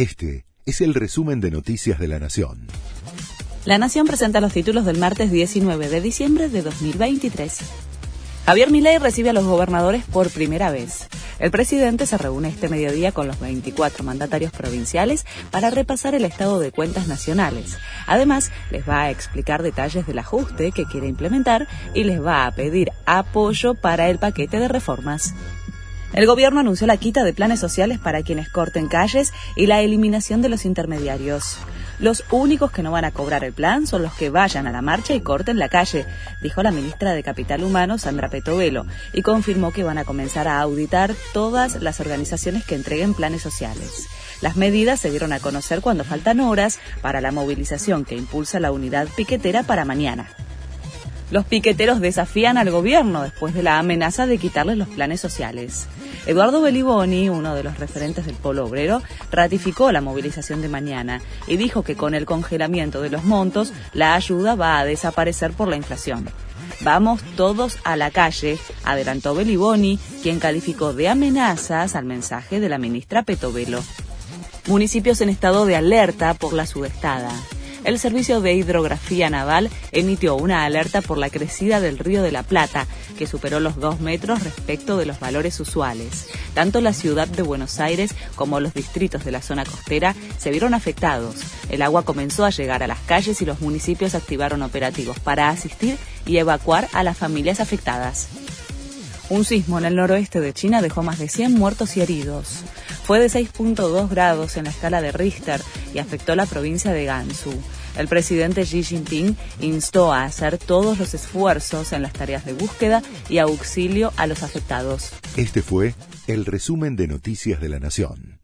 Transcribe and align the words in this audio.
Este 0.00 0.46
es 0.64 0.80
el 0.80 0.94
resumen 0.94 1.42
de 1.42 1.50
Noticias 1.50 1.98
de 1.98 2.08
la 2.08 2.18
Nación. 2.18 2.68
La 3.66 3.76
Nación 3.76 4.06
presenta 4.06 4.40
los 4.40 4.50
títulos 4.50 4.86
del 4.86 4.96
martes 4.96 5.30
19 5.30 5.90
de 5.90 6.00
diciembre 6.00 6.48
de 6.48 6.62
2023. 6.62 7.58
Javier 8.46 8.70
Milei 8.70 8.96
recibe 8.96 9.28
a 9.28 9.34
los 9.34 9.44
gobernadores 9.44 10.02
por 10.06 10.30
primera 10.30 10.70
vez. 10.70 11.06
El 11.38 11.50
presidente 11.50 12.06
se 12.06 12.16
reúne 12.16 12.48
este 12.48 12.70
mediodía 12.70 13.12
con 13.12 13.26
los 13.26 13.38
24 13.40 14.02
mandatarios 14.02 14.52
provinciales 14.52 15.26
para 15.50 15.68
repasar 15.68 16.14
el 16.14 16.24
estado 16.24 16.60
de 16.60 16.72
cuentas 16.72 17.06
nacionales. 17.06 17.76
Además, 18.06 18.50
les 18.70 18.88
va 18.88 19.02
a 19.02 19.10
explicar 19.10 19.62
detalles 19.62 20.06
del 20.06 20.18
ajuste 20.18 20.72
que 20.72 20.86
quiere 20.86 21.08
implementar 21.08 21.68
y 21.94 22.04
les 22.04 22.24
va 22.24 22.46
a 22.46 22.54
pedir 22.54 22.90
apoyo 23.04 23.74
para 23.74 24.08
el 24.08 24.18
paquete 24.18 24.58
de 24.58 24.68
reformas. 24.68 25.34
El 26.12 26.26
gobierno 26.26 26.58
anunció 26.58 26.88
la 26.88 26.96
quita 26.96 27.22
de 27.22 27.32
planes 27.32 27.60
sociales 27.60 28.00
para 28.00 28.22
quienes 28.22 28.48
corten 28.48 28.88
calles 28.88 29.32
y 29.54 29.66
la 29.66 29.80
eliminación 29.80 30.42
de 30.42 30.48
los 30.48 30.64
intermediarios. 30.64 31.58
Los 32.00 32.24
únicos 32.30 32.72
que 32.72 32.82
no 32.82 32.90
van 32.90 33.04
a 33.04 33.12
cobrar 33.12 33.44
el 33.44 33.52
plan 33.52 33.86
son 33.86 34.02
los 34.02 34.14
que 34.14 34.28
vayan 34.28 34.66
a 34.66 34.72
la 34.72 34.82
marcha 34.82 35.14
y 35.14 35.20
corten 35.20 35.58
la 35.58 35.68
calle, 35.68 36.06
dijo 36.42 36.62
la 36.62 36.72
ministra 36.72 37.12
de 37.12 37.22
Capital 37.22 37.62
Humano, 37.62 37.96
Sandra 37.98 38.28
Petovelo, 38.28 38.86
y 39.12 39.22
confirmó 39.22 39.70
que 39.70 39.84
van 39.84 39.98
a 39.98 40.04
comenzar 40.04 40.48
a 40.48 40.60
auditar 40.60 41.14
todas 41.32 41.80
las 41.80 42.00
organizaciones 42.00 42.64
que 42.64 42.74
entreguen 42.74 43.14
planes 43.14 43.42
sociales. 43.42 44.08
Las 44.40 44.56
medidas 44.56 44.98
se 44.98 45.10
dieron 45.10 45.32
a 45.32 45.40
conocer 45.40 45.80
cuando 45.80 46.02
faltan 46.02 46.40
horas 46.40 46.80
para 47.02 47.20
la 47.20 47.30
movilización 47.30 48.04
que 48.04 48.16
impulsa 48.16 48.58
la 48.58 48.72
unidad 48.72 49.06
piquetera 49.14 49.62
para 49.62 49.84
mañana. 49.84 50.26
Los 51.30 51.44
piqueteros 51.44 52.00
desafían 52.00 52.58
al 52.58 52.70
gobierno 52.70 53.22
después 53.22 53.54
de 53.54 53.62
la 53.62 53.78
amenaza 53.78 54.26
de 54.26 54.38
quitarles 54.38 54.76
los 54.76 54.88
planes 54.88 55.20
sociales. 55.20 55.86
Eduardo 56.26 56.60
Beliboni, 56.60 57.28
uno 57.28 57.54
de 57.54 57.62
los 57.62 57.78
referentes 57.78 58.26
del 58.26 58.34
Polo 58.34 58.66
Obrero, 58.66 59.00
ratificó 59.30 59.92
la 59.92 60.00
movilización 60.00 60.60
de 60.60 60.68
mañana 60.68 61.22
y 61.46 61.56
dijo 61.56 61.84
que 61.84 61.94
con 61.94 62.14
el 62.14 62.26
congelamiento 62.26 63.00
de 63.00 63.10
los 63.10 63.24
montos, 63.24 63.72
la 63.92 64.14
ayuda 64.14 64.56
va 64.56 64.80
a 64.80 64.84
desaparecer 64.84 65.52
por 65.52 65.68
la 65.68 65.76
inflación. 65.76 66.28
Vamos 66.80 67.22
todos 67.36 67.78
a 67.84 67.94
la 67.96 68.10
calle, 68.10 68.58
adelantó 68.84 69.34
Beliboni, 69.34 70.00
quien 70.22 70.40
calificó 70.40 70.94
de 70.94 71.08
amenazas 71.08 71.94
al 71.94 72.06
mensaje 72.06 72.58
de 72.58 72.68
la 72.68 72.78
ministra 72.78 73.22
Petovelo. 73.22 73.82
Municipios 74.66 75.20
en 75.20 75.28
estado 75.28 75.64
de 75.64 75.76
alerta 75.76 76.34
por 76.34 76.54
la 76.54 76.66
sudestada 76.66 77.30
el 77.84 77.98
Servicio 77.98 78.40
de 78.40 78.54
Hidrografía 78.54 79.30
Naval 79.30 79.70
emitió 79.92 80.36
una 80.36 80.64
alerta 80.64 81.02
por 81.02 81.18
la 81.18 81.30
crecida 81.30 81.80
del 81.80 81.98
río 81.98 82.22
de 82.22 82.32
la 82.32 82.42
Plata, 82.42 82.86
que 83.18 83.26
superó 83.26 83.60
los 83.60 83.76
dos 83.76 84.00
metros 84.00 84.42
respecto 84.42 84.96
de 84.96 85.06
los 85.06 85.20
valores 85.20 85.58
usuales. 85.60 86.28
Tanto 86.54 86.80
la 86.80 86.92
ciudad 86.92 87.28
de 87.28 87.42
Buenos 87.42 87.80
Aires 87.80 88.14
como 88.34 88.60
los 88.60 88.74
distritos 88.74 89.24
de 89.24 89.32
la 89.32 89.42
zona 89.42 89.64
costera 89.64 90.14
se 90.38 90.50
vieron 90.50 90.74
afectados. 90.74 91.36
El 91.68 91.82
agua 91.82 92.04
comenzó 92.04 92.44
a 92.44 92.50
llegar 92.50 92.82
a 92.82 92.86
las 92.86 93.00
calles 93.00 93.40
y 93.42 93.46
los 93.46 93.60
municipios 93.60 94.14
activaron 94.14 94.62
operativos 94.62 95.18
para 95.18 95.48
asistir 95.48 95.96
y 96.26 96.38
evacuar 96.38 96.88
a 96.92 97.02
las 97.02 97.16
familias 97.16 97.60
afectadas. 97.60 98.28
Un 99.30 99.44
sismo 99.44 99.78
en 99.78 99.84
el 99.84 99.94
noroeste 99.94 100.40
de 100.40 100.52
China 100.52 100.82
dejó 100.82 101.04
más 101.04 101.20
de 101.20 101.28
100 101.28 101.54
muertos 101.54 101.96
y 101.96 102.00
heridos. 102.00 102.64
Fue 103.10 103.18
de 103.18 103.26
6.2 103.26 104.08
grados 104.08 104.56
en 104.56 104.66
la 104.66 104.70
escala 104.70 105.02
de 105.02 105.10
Richter 105.10 105.60
y 105.92 105.98
afectó 105.98 106.36
la 106.36 106.46
provincia 106.46 106.92
de 106.92 107.06
Gansu. 107.06 107.52
El 107.98 108.06
presidente 108.06 108.62
Xi 108.62 108.84
Jinping 108.84 109.36
instó 109.60 110.12
a 110.12 110.22
hacer 110.22 110.58
todos 110.58 110.96
los 110.96 111.12
esfuerzos 111.12 111.92
en 111.92 112.02
las 112.02 112.12
tareas 112.12 112.44
de 112.44 112.52
búsqueda 112.52 113.02
y 113.28 113.38
auxilio 113.38 114.12
a 114.16 114.28
los 114.28 114.44
afectados. 114.44 115.10
Este 115.36 115.60
fue 115.60 115.96
el 116.28 116.46
resumen 116.46 116.94
de 116.94 117.08
Noticias 117.08 117.60
de 117.60 117.68
la 117.68 117.80
Nación. 117.80 118.39